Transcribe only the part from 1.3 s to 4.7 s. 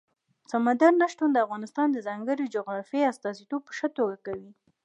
د افغانستان د ځانګړي جغرافیې استازیتوب په ښه توګه کوي.